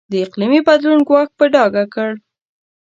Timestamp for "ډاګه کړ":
1.53-2.11